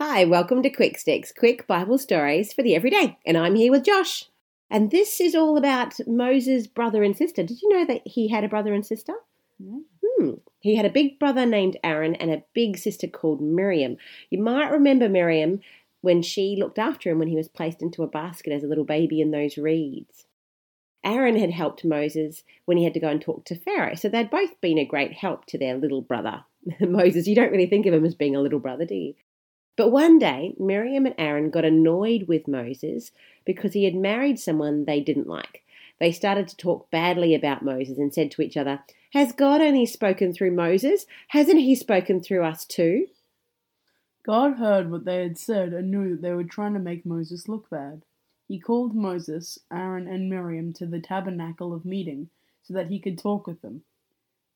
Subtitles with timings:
[0.00, 3.18] Hi, welcome to Quick Sticks, quick Bible stories for the everyday.
[3.26, 4.26] And I'm here with Josh.
[4.70, 7.42] And this is all about Moses' brother and sister.
[7.42, 9.14] Did you know that he had a brother and sister?
[9.58, 9.80] Yeah.
[10.06, 10.34] Hmm.
[10.60, 13.96] He had a big brother named Aaron and a big sister called Miriam.
[14.30, 15.62] You might remember Miriam
[16.00, 18.84] when she looked after him when he was placed into a basket as a little
[18.84, 20.26] baby in those reeds.
[21.04, 24.30] Aaron had helped Moses when he had to go and talk to Pharaoh, so they'd
[24.30, 26.44] both been a great help to their little brother.
[26.80, 29.14] Moses, you don't really think of him as being a little brother, do you?
[29.78, 33.12] But one day, Miriam and Aaron got annoyed with Moses
[33.44, 35.62] because he had married someone they didn't like.
[36.00, 38.80] They started to talk badly about Moses and said to each other,
[39.12, 41.06] Has God only spoken through Moses?
[41.28, 43.06] Hasn't he spoken through us too?
[44.26, 47.48] God heard what they had said and knew that they were trying to make Moses
[47.48, 48.02] look bad.
[48.48, 52.30] He called Moses, Aaron, and Miriam to the tabernacle of meeting
[52.64, 53.84] so that he could talk with them.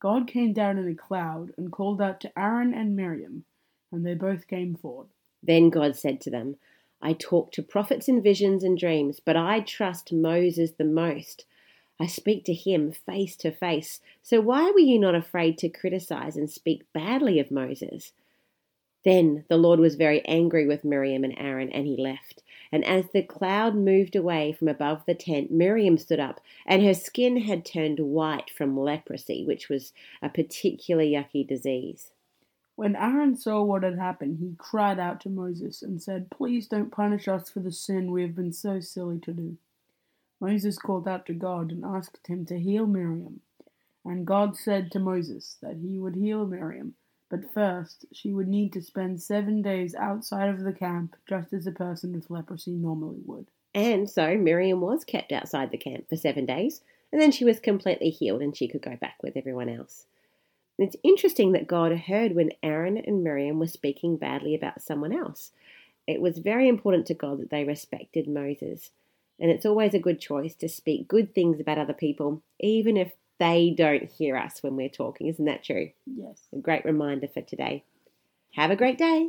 [0.00, 3.44] God came down in a cloud and called out to Aaron and Miriam,
[3.92, 5.08] and they both came forward.
[5.42, 6.56] Then God said to them,
[7.02, 11.46] I talk to prophets in visions and dreams, but I trust Moses the most.
[11.98, 14.00] I speak to him face to face.
[14.22, 18.12] So why were you not afraid to criticize and speak badly of Moses?
[19.04, 22.42] Then the Lord was very angry with Miriam and Aaron, and he left.
[22.70, 26.94] And as the cloud moved away from above the tent, Miriam stood up, and her
[26.94, 32.12] skin had turned white from leprosy, which was a particularly yucky disease.
[32.80, 36.90] When Aaron saw what had happened, he cried out to Moses and said, Please don't
[36.90, 39.58] punish us for the sin we have been so silly to do.
[40.40, 43.42] Moses called out to God and asked him to heal Miriam.
[44.02, 46.94] And God said to Moses that he would heal Miriam,
[47.28, 51.66] but first she would need to spend seven days outside of the camp, just as
[51.66, 53.48] a person with leprosy normally would.
[53.74, 56.80] And so Miriam was kept outside the camp for seven days,
[57.12, 60.06] and then she was completely healed and she could go back with everyone else.
[60.80, 65.12] And it's interesting that God heard when Aaron and Miriam were speaking badly about someone
[65.12, 65.50] else.
[66.06, 68.90] It was very important to God that they respected Moses.
[69.38, 73.12] And it's always a good choice to speak good things about other people, even if
[73.38, 75.26] they don't hear us when we're talking.
[75.26, 75.90] Isn't that true?
[76.06, 76.40] Yes.
[76.54, 77.84] A great reminder for today.
[78.54, 79.28] Have a great day.